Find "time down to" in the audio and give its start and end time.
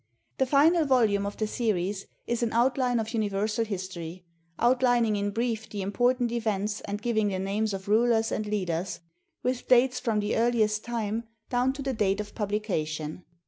10.83-11.83